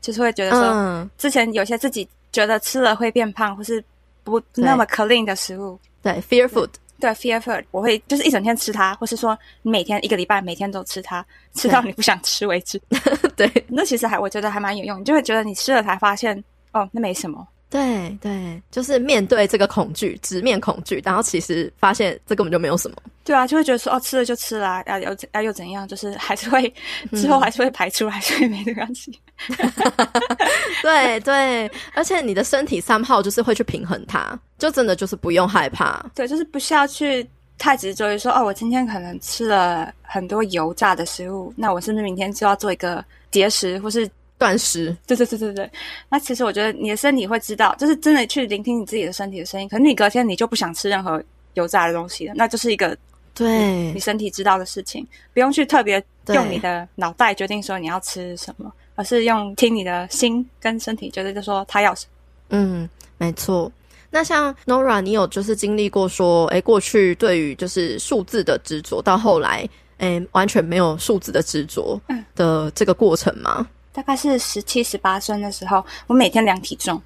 [0.02, 3.84] 就是会觉得说，嗯之前有些自己觉得吃了会变胖或是
[4.24, 6.70] 不那么 clean 的食物，对，fear food。
[7.06, 12.82] 对，fear food，我会就是一整天吃它，或是说你每天一个礼拜每天都吃它，吃到你不想吃为止。
[13.38, 17.48] 对，那其实还我觉得还蛮有用，你就会觉得你吃了才发现，哦，那没什么。
[17.70, 22.98] 对对，就是面对这个恐惧，直面恐惧，然后其实发现这根本就没有什么。
[23.24, 25.88] 对啊，就会觉得说，哦，吃了就吃了，啊，又啊又怎样？
[25.88, 26.74] 就是还是会
[27.12, 29.12] 之后还是会排出来，所以没关系。
[30.82, 36.04] 对对，而且你的身体 somehow 就是会去平衡它，就真的就是不用害怕。
[36.16, 44.10] 对，就是不需要去太执着于说，哦，我今天可能吃了很多油炸的食物，那我是不是明天就要做一个节食，或是？
[44.38, 45.72] 断食，对对对对对。
[46.10, 49.70] 那其实我觉得你的身体会知道，就是真的去聆听你自己的身体的声音。
[49.70, 52.96] 可能你隔天你就不想吃任何油炸的东西了，那就是一个
[53.34, 62.12] 对你身体知道的事情，不用去特别用你的脑袋决定说你要吃什么，对而是用听你的心跟身体觉得就说他要什么。
[62.50, 63.72] 嗯，没错。
[64.10, 72.00] 那像 Nora，你有就是经历过说，哎，过去对于就是数字的执着，到后来，哎，完全没有数字的执着
[72.36, 73.58] 的这个过程吗？
[73.60, 77.02] 嗯大概是十七、十八岁的时候，我每天量体重，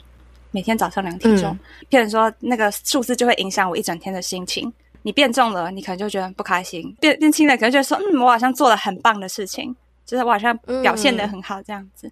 [0.49, 1.55] 每天早上量体重。
[1.87, 4.73] 譬如、嗯、说，那个数字就会影响我一整天的心情。
[5.03, 9.75] 你变重了，你可能就觉得不开心；变变轻了，可能觉得说，嗯，我好像做了很棒的事情，
[10.09, 12.07] 就是我好像表现的很好这样子。
[12.07, 12.11] 嗯、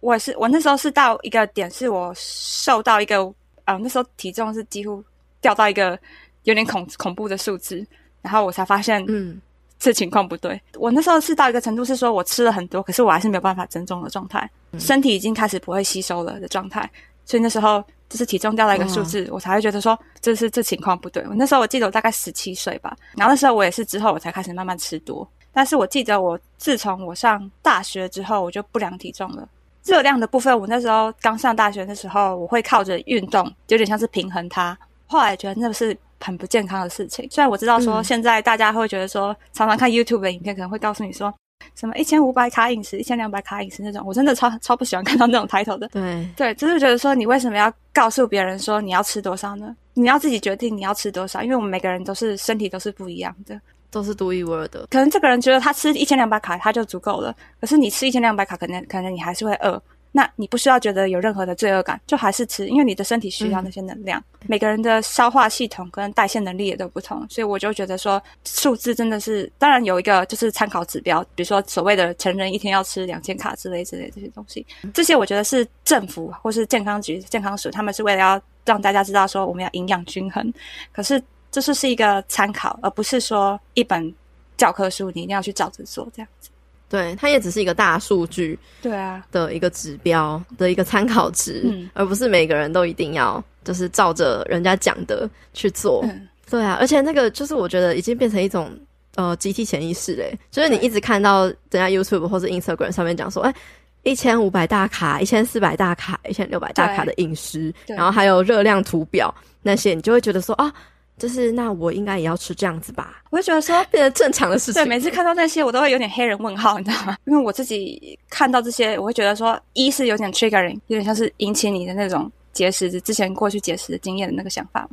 [0.00, 3.24] 我是我那时候是到一个点，是我瘦到一个
[3.64, 5.04] 啊、呃，那时候体重是几乎
[5.40, 5.98] 掉到一个
[6.44, 7.86] 有点恐恐怖的数字，
[8.22, 9.40] 然后我才发现，嗯。
[9.76, 16.88] 这情况不对，我那时候是到一个程度，是说我吃了很多，可是我还是没有办法增重的状态，嗯、身体已经开始不会吸收了的状态，
[17.26, 21.22] 所以那时候就是体重掉了一个数字，嗯、我才会觉得说这是这情况不对。
[21.28, 29.48] 我那时候我记得我大概十七岁吧，然后那时候我也是之后我才开始慢慢吃多，但是我记得我自从我上大学之后，我就不量体重了。
[29.84, 34.76] 热量的部分，我那时候刚上大学的时候，我会靠着运动，有点像是平衡它。
[35.06, 35.96] 后来觉得那不是。
[36.20, 37.28] 很不健康的事情。
[37.30, 41.30] 虽然我知道说现在大家会觉得说，常常看 YouTube 的影片可能会告诉你说。
[41.74, 45.86] 什么一千五百卡饮食，一千两百卡饮食那种，我真的超超不喜欢看到那种抬头的。
[45.88, 49.76] 对对，就是觉得说，你为什么要告诉别人说你要吃多少呢？
[49.92, 53.60] 你要自己决定你要吃多少，因为我们每个人都是身体都是不一样的，
[53.94, 54.86] 都是独一无二的。
[54.90, 59.80] 可能这个人觉得他吃一千两百卡他就足够了，可是你吃一千两百卡，可能可能你还是会饿。
[60.16, 64.22] 那你不需要觉得有任何的罪恶感，就还是吃，因为你的身体需要那些能量。
[64.46, 80.52] 每个人的消化系统跟代谢能力也都不同，所以我就觉得说数字真的是，当然有一个就是参考指标，比如说所谓的成人一天要吃两千卡之类之类这些东西，这些我觉得是政府或是健康局、健康署他们是为了要让大家知道说我们要营养均衡，
[80.92, 81.20] 可是
[81.54, 84.12] 这就是一个参考，而不是说一本
[84.56, 86.50] 教科书你一定要去照着做这样子。
[86.88, 96.00] 对，它也只是一个大数据，对啊的一个指标的一个参考值，嗯，而不是每个人都一定要就是照着人家讲的去做。
[96.02, 98.76] 嗯，对啊，而且那个就是我觉得已经变成一种
[99.14, 103.54] 呃集体潜意识嘞，就是你一直看到人家 YouTube 或者 Instagram 上面讲说，哎，
[104.02, 110.74] 一千五百大卡、一千四百大卡、一千六百大卡的饮食，然后还有热量图表那些，你就会觉得说啊。
[111.16, 113.22] 就是那我应该也要吃这样子吧？
[113.30, 114.82] 我会觉得说变成正常的事情。
[114.82, 117.16] 对，每次看到那些我都会有点黑人问号，你知道吗？
[117.26, 124.88] 因为我自己看到这些，我会觉得说，一是有点 triggering，有点像是引起你的那种节食之前过去节食的经验的那个想法。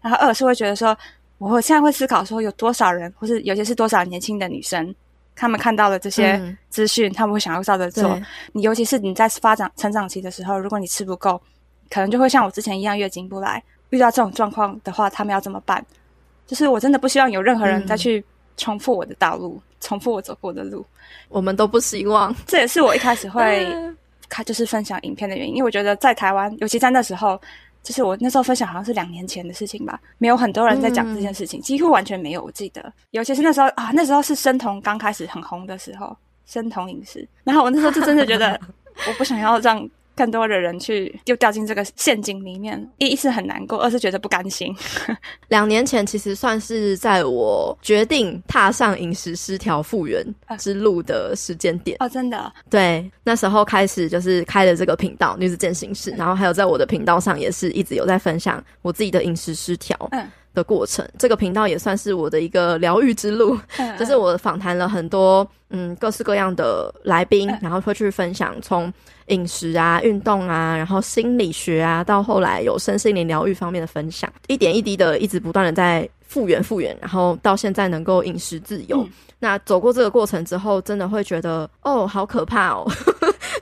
[0.00, 0.96] 然后二是会觉得说，
[1.38, 4.92] 我现在会思考说，有多少人，或是有些是多少年轻的女生，
[5.36, 8.20] 她们看到了这些资讯，她、嗯、们会想要照着做。
[8.52, 11.40] 你尤其是你在发展成长期的时候，如果你吃不够，
[11.88, 13.62] 可能就会像我之前一样月经不来。
[13.90, 15.84] 遇到这种状况的话，他们要怎么办？
[16.46, 18.24] 就是我真的不希望有任何人再去
[18.56, 20.84] 重复我的道路，嗯、重复我走过的路。
[21.28, 22.34] 我们都不希望。
[22.46, 23.72] 这也是我一开始会
[24.28, 27.40] 开就是分享影片的原因，因为我觉得在台湾，尤其在那时候，
[27.82, 32.42] 就是我那时候分享好像是两年前的事情吧，没有很多人在讲这件事情，嗯、几乎完全没有。
[32.42, 37.26] 我记得，尤其是那时候啊，那时候是生酮刚开始很红的时候，生酮饮食。
[37.44, 38.60] 然后我那时候就真的觉得，
[39.06, 39.88] 我不想要让。
[40.20, 44.70] 更多的人去又掉进这个陷阱里面，一是很难过，二是觉得不甘心。
[45.48, 50.22] 两年前其实算是在我决定踏上饮食失调复原
[50.58, 52.52] 之路的时间点哦，真的。
[52.68, 59.96] 对，那时候开始就是开了这个频道“女子健行室”，然后还有在我的频道上也是一直有在分享我自己的饮食失调。
[60.12, 60.30] 嗯。
[60.54, 63.58] 的过程，这个频道也算是我的一个疗愈之路。
[63.78, 68.92] 嗯、就是我访谈了很多嗯各式各样的来宾，嗯、然后会去分享从
[69.26, 79.02] 饮食啊、运动啊，然后心理学啊，到后来有身心灵疗愈方面的分享，一点一滴的，一直不断的在复原复原，然后到现在能够饮食自由。
[79.02, 82.90] 嗯、那走过这个过程之后，真的会觉得哦，好可怕哦，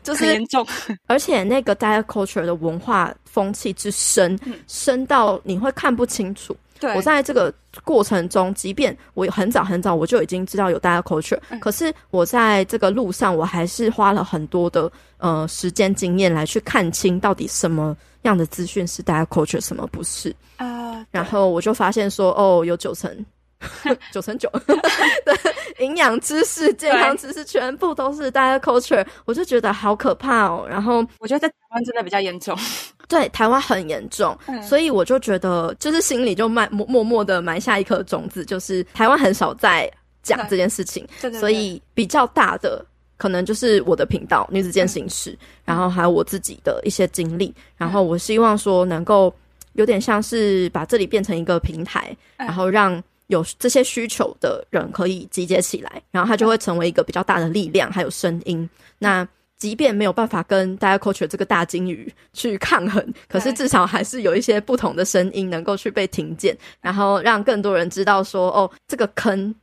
[0.02, 0.66] 就是很严重，
[1.06, 6.56] 而且那个 diet culture 的文化风气之深，嗯、深到你会看不清楚。
[6.80, 7.52] 对我在这个
[7.84, 20.92] 过程中，即便我很早很早我就已经知道有 diet culture，嗯，可是我在这个路上，我还是花了很多的呃时间经验来去看清到底什么样的资讯是 diet culture，什么不是啊。
[20.92, 23.24] Uh, 然后我就发现说，哦，有九成。
[24.12, 24.48] 九成九。
[25.24, 25.36] 的
[25.78, 30.66] 营养知识、健康知识全部都是 diet culture，我就觉得好可怕哦。
[30.68, 32.56] 然后我觉得在台湾真的比较严重，
[33.08, 39.90] 对，台湾很严重，嗯、所以我就觉得就是心里就埋默默默的埋下一颗种子，就是台湾很少在
[40.22, 41.32] 讲这件事情，对对对。
[41.32, 42.84] 对，所以比较大的
[43.16, 49.32] 可能就是我的频道女子健行史，嗯、然后还有我自己的一些经历，然后我希望说能够
[49.74, 53.02] 有点像是把这里变成一个平台，嗯、然后让。
[53.28, 58.68] 有这些需求的人可以集结起来，然后他就会成为一个比较大的力量，还有声音。
[58.98, 69.54] 那即便没有办法跟 diet culture 这个大鲸鱼去抗衡，可是至少还是有一些不同的声音能够去被听见，然后让更多人知道说，哦，这个坑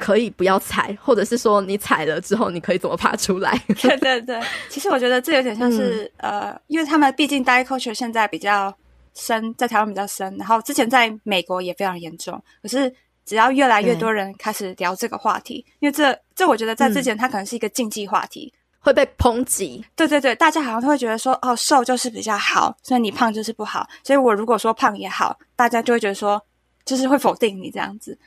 [0.00, 3.58] 可以不要踩，或者是说你踩了之后你可以怎么爬出来。
[3.80, 8.72] 对对对， 其实我觉得这有点像是、嗯、呃，因为他们毕竟 diet culture 现在比较
[9.14, 12.94] 深，在台湾比较深，然后之前在美国也非常严重，可是。
[13.28, 19.84] 只要越来越多人开始聊这个话题，因为这这我觉得在之前它可能是一个禁忌话题，嗯、会被抨击。
[19.94, 23.86] 对对对，大家好像都会觉得说，哦，瘦就是比较好，所以你胖就是不好。
[24.02, 26.42] 所以我如果说胖也好，大家就会觉得说，
[26.86, 28.18] 就是会否定你这样子。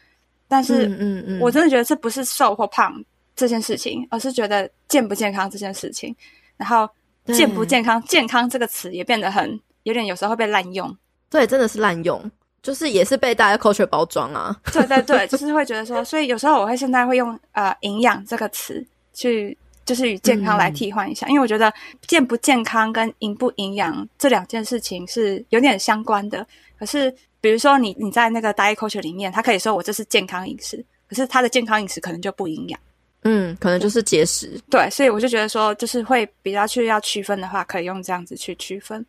[0.47, 3.03] 但是，嗯嗯，嗯，我真的觉得这不是瘦或胖
[3.35, 6.15] 这件事情，而是觉得健不健康这件事情。
[6.57, 6.87] 然后，
[7.33, 10.95] 健不健康，健康这个词也变得很有点，有时候会被滥用。
[11.27, 12.29] 对，真的是滥用。
[12.61, 21.73] 就是也是被大家 culture 包装啊， 对对对，就是会觉得说， 所以有时候我会现在会用呃营养这个词去就是与健康来替换一下，嗯、因为我觉得
[22.07, 26.45] 健不健康跟营不营养这两件事情是有点相关的。
[26.77, 32.79] 可是，比如说你你在那个 diet culture 里面，他可以说我这是健康饮食，可是他的健康饮食可能就不营养。
[33.23, 34.59] 嗯，可能就是节食。
[34.69, 39.05] 对，所以我就觉得说，就是会比较去要区分的话，可以用这样子去区分。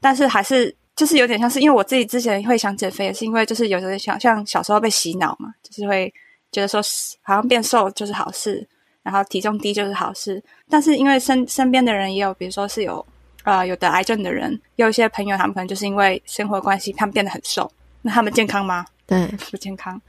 [0.00, 6.12] 但是还是就是有点像是，因为我自己之前会想减肥，也是因为就是有时想像小时候被洗脑嘛，就是会
[6.50, 6.80] 觉得说
[7.22, 8.66] 好像变瘦就是好事，
[9.02, 10.42] 然后体重低就是好事。
[10.70, 13.04] 但是因为身身边的人也有，比如说是有
[13.44, 17.70] 呃有得癌症的人，有一些朋友他们可能就是因为生活关系，他们变得很瘦，
[18.00, 18.86] 那他们健康吗？
[19.06, 20.00] 对， 不健康。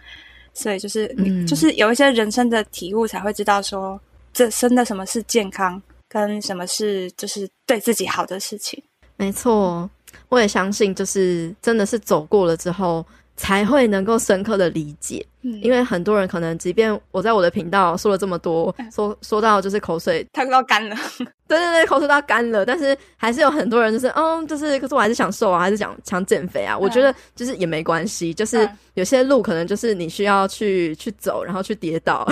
[0.54, 4.00] 所以就是，嗯，就是有一些人生的体悟，才会知道说，
[4.34, 5.80] 这真的什么是健康，
[6.10, 8.84] 跟什么是就是对自己好的事情。
[9.18, 9.88] 没错，
[10.30, 13.06] 我也相信，就是真的是走过了之后，
[13.36, 15.26] 才会能够深刻的理解。
[15.42, 20.96] 嗯，因为很多人可能，即便我在我的频道说了这么多，说说到就是口水，他都要干了。
[21.48, 26.78] 对对对，口水都要干了，但是还是有很多人就是，嗯，就是，可是我还是想瘦啊，还是想想减肥啊。
[26.78, 32.28] 我觉得就是也没关系，就是有些路可能就是你需要去去走，然后去跌倒，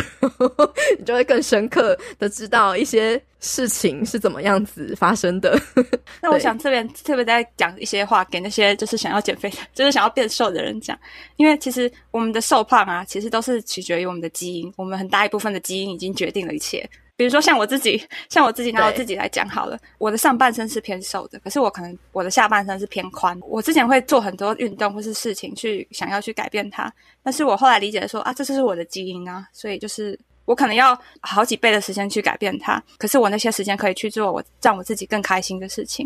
[1.00, 5.58] 你就会更深刻的知道一些事情是怎么样子发生的。
[6.22, 10.98] 那我想这边特别在讲一些话给那些就是想要减肥的，就是想要变瘦的人讲，
[11.38, 16.88] 因为其实我们的瘦胖啊，其实都是取决于我们的基因，我们很大一部分的基因已经决定了一切。
[17.18, 23.40] 比如说像我自己，像我自己拿我自己来讲好了，我的上半身是偏瘦的，可是我可能我的下半身是偏宽。
[23.48, 26.94] 我之前会做很多运动或是事情去想要去改变它，
[27.24, 36.06] 但是我后来理解说啊，这就是我的基因啊，所以就是我可能要好几倍的时间去改变它，可是我那些时间可以去做我让我自己更开心的事情，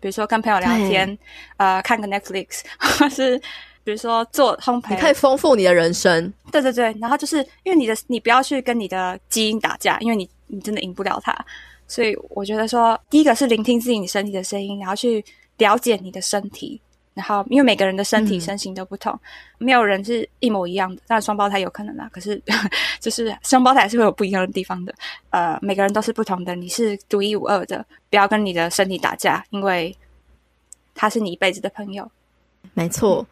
[0.00, 1.18] 比如说跟朋友聊天，
[1.58, 3.38] 呃，看个 Netflix，或是。
[3.82, 6.32] 比如说做烘焙，你可以丰富你的人生。
[6.52, 11.36] 对对对，然后就是因为你的，你不要去跟你的基因打架，因为你你真的赢不了它。
[11.88, 15.24] 所以我觉得说，第一个是聆听自己你身体的声音，然后去
[15.58, 16.80] 了解你的身体。
[17.12, 19.12] 然后因为每个人的身体身形都不同，
[19.58, 21.02] 嗯、没有人是一模一样的。
[21.08, 22.40] 当然双胞胎有可能啦，可是
[23.00, 24.94] 就是双胞胎还是会有不一样的地方的。
[25.30, 29.94] 呃，每个人都是不同的，你是独一无二的，不要跟你的身体打架，因为
[30.94, 32.08] 他是你一辈子的朋友。
[32.74, 33.20] 没错。
[33.22, 33.26] 嗯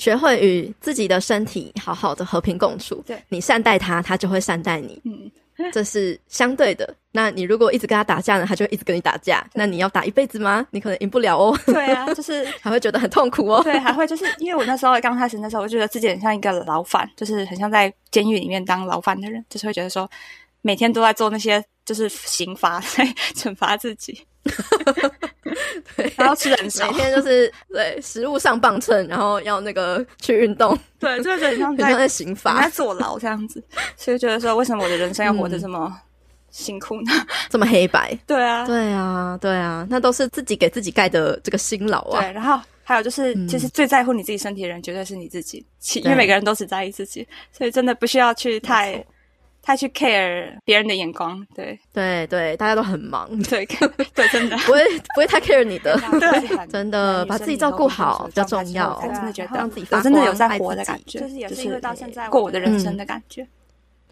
[0.00, 4.98] 学会与自己的身体好好的和平共处，对，你善待他，他就会善待你。
[5.04, 5.30] 嗯，
[5.70, 6.94] 这是相对的。
[7.12, 9.46] 那你如果一直跟他打架呢，他就会一直跟你打架。
[9.52, 10.66] 那你要打一辈子吗？
[10.70, 11.54] 你可能赢不了哦。
[11.66, 13.62] 对啊， 就是还会觉得很痛苦哦。
[13.62, 20.10] 对，还会就是因为我那时候刚开始那时候，我觉得自己很像一个牢犯，就是很像在监狱里面当牢犯的人，就是会觉得说
[20.62, 24.26] 每天都在做那些就是刑罚，在惩罚自己。
[25.96, 33.62] 对，然后吃很少，每天就是对食物上磅秤，然后要那个去运动， 对，就是很像在，很像在刑罚，在坐牢这样子，
[33.96, 35.94] 所以觉得说，为什么我的人生要活得这么
[36.50, 37.12] 辛苦呢？
[37.12, 38.16] 嗯、 这么黑白？
[38.26, 42.20] 对啊，对啊，对啊，那都是自己给自己盖的这个辛劳啊。
[42.20, 45.64] 对，然后还有就是，其实最在乎你自己身体的人，绝对是你自己，
[45.96, 49.04] 嗯、因为每个人都只在意自己，所以真的不需要去太。
[49.70, 53.64] 太去 care 别人的眼光，对对对，大家都很忙，对
[54.16, 63.46] 对，真的不会不会太 care 你的，对，真的把自己照顾好比较重要，我真的觉得让自己发我真的有在活的感觉，就是也是因为到现在过我的人生的感觉，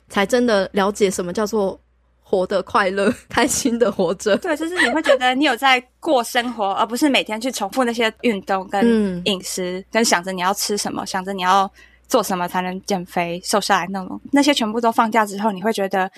[0.09, 1.76] 才真的了解什么叫做
[2.22, 4.36] 活得快乐、开心的活着。
[4.36, 11.68] 对，就是你会觉得你有在过生活，而不是每天去重复那些运动跟饮食，跟想着你要吃什么，想着你要。
[12.09, 13.86] 做什么才能减肥瘦下来？
[13.90, 16.11] 那种那些全部都放假之后，你会觉得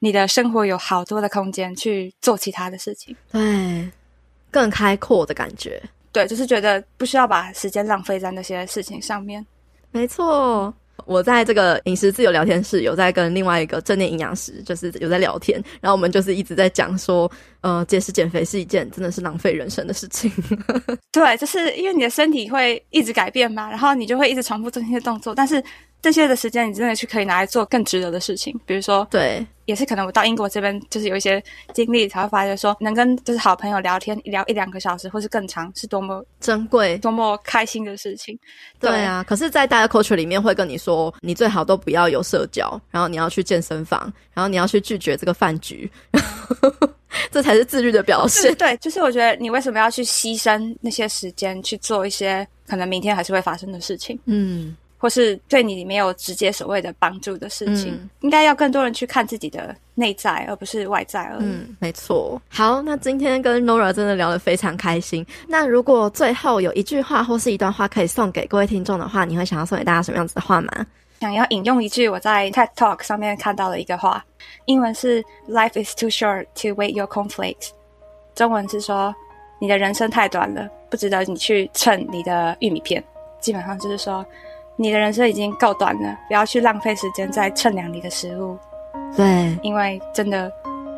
[0.00, 3.90] 你的生活有好多的空间去做其他的事情，对，
[4.50, 5.82] 更开阔的感觉。
[6.10, 9.46] 对，就是觉得不需要把时间浪费在那些事情上面。
[9.90, 10.74] 没错。
[11.08, 17.30] 我在这个饮食自由聊天室有在跟另外一个正念营养师，就是有在聊天，然后我们就是一直在讲说，
[17.62, 20.30] 呃，节食减肥是一件真的是浪费人生的事情。
[21.10, 25.64] 对，就是因为你的身体会一直改变嘛，然后你就会一直重复这些动作，但是。
[26.00, 31.42] 这些的时间，你真的去可以拿来做更值得的事情，比如说，对，也是可能我到英国这边，就是有一些
[31.74, 38.38] 经历，才会发觉说，能跟就是好朋友聊天聊一两个小时，或是更长，是多么珍贵、多么开心的事情。
[38.78, 44.00] 对，对啊，可是，在大家 culture 里面会跟你说，你最好都不要有社交，然后你要去健身房，
[44.32, 45.90] 然后你要去拒绝这个饭局，
[47.32, 48.54] 这才是自律的表现。
[48.54, 54.16] 对，就是我觉得你为什么要去牺牲那些时间去做一些可能明天还是会发生的事情？
[54.26, 54.76] 嗯。
[54.98, 61.44] 或是对你没有直接所谓的帮助的事情，嗯、应该要更多人去看自己的内在，而不是外在而已。
[61.44, 62.40] 嗯，没错。
[62.48, 65.24] 好，那今天跟 Nora 真的聊得非常开心。
[65.46, 70.86] 那如果最后有一句话或是一段话可以送给各位听众的话，你会想要送给大家什么样子的话吗？
[71.20, 74.24] 想要引用一句我在 TED Talk 上面看到的一个话，
[74.66, 77.70] 英文是 “Life is too short to wait your cornflakes”，
[78.36, 79.14] 中文是说
[79.60, 83.02] 你的人生太短了，不值得你去蹭你的玉米片。
[83.40, 84.24] 基本上就是说，
[84.80, 88.56] 你的人生已经够短了，不要去浪费时间在称量你的食物。
[89.16, 90.48] 对，因为真的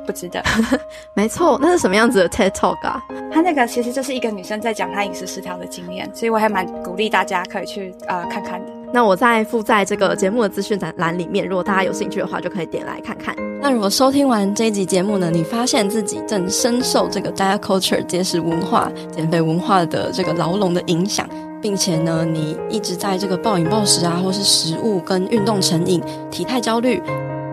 [0.07, 0.43] 不值得。
[1.15, 3.03] 没错，那是什么样子的 TED Talk 啊？
[3.33, 8.71] 他那个其实就是一个女生在讲她饮食失调的经验，所以我还蛮鼓励大家可以去呃看看的。
[8.93, 13.35] 那我再附在这个节目的资讯栏里面，如果大家有兴趣的话，就可以点来看看。
[13.63, 21.27] 那如果收听完这一集节目呢，你发现自己正深受这个 diet culture 节食文化、减肥文化的这个牢笼的影响，
[21.61, 27.03] 并且呢，你一直在这个暴饮暴食啊，或是食物跟运动成瘾、体态焦虑、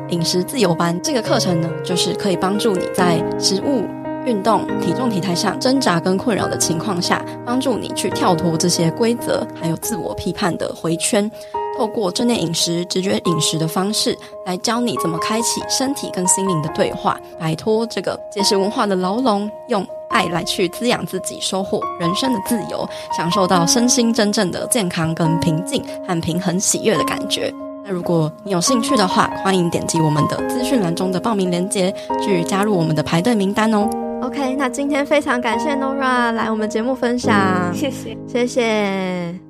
[0.10, 3.84] 饮食自由班这个课程呢，就是可以帮助你在食物。
[4.26, 11.32] 运动、体重、体态上挣扎跟困扰的情况下，帮助你去跳脱这些规则，还有自我批判的回圈，
[11.78, 27.54] 透过正念饮食、直觉饮食的方式，来教你怎么开启身体跟心灵的对话，摆脱这个节食文化的牢笼，用爱来去滋养自己，收获人生的自由，享受到身心真正的健康跟平静和平衡喜悦的感觉。
[27.86, 33.88] 那如果你有兴趣的话，欢迎点击我们的资讯栏中的报名链接，去加入我们的排队名单哦。
[34.24, 39.47] OK，那今天非常感谢 Nora 来我们节目分享，谢谢，谢谢。